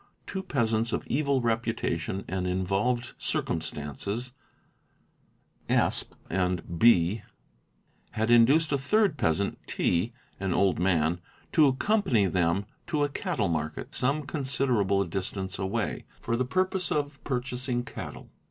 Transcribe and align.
Two 0.25 0.41
peasants 0.41 0.91
of 0.93 1.05
evil 1.05 1.41
reputation 1.41 2.25
and 2.27 2.47
involved 2.47 3.13
circumstances, 3.19 4.33
Sp. 5.69 6.17
and 6.27 6.79
B., 6.79 7.21
had 8.13 8.31
induced 8.31 8.71
a 8.71 8.79
third 8.79 9.15
peasant 9.15 9.59
T., 9.67 10.11
an 10.39 10.55
old 10.55 10.79
man, 10.79 11.21
to 11.51 11.67
accompany 11.67 12.25
them 12.25 12.65
to 12.87 13.03
a 13.03 13.09
cattle 13.09 13.47
market, 13.47 13.93
some 13.93 14.23
considerable 14.23 15.03
distance 15.05 15.59
away, 15.59 16.05
for 16.19 16.35
the 16.35 16.45
purpose 16.45 16.91
of 16.91 17.23
purchasing 17.23 17.83
cattle. 17.83 18.31